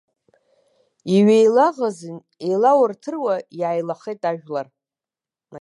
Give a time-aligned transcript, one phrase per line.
[1.15, 4.67] Иҩеилаӷзын, еилауаҭыруа иааилахеит ажәлар.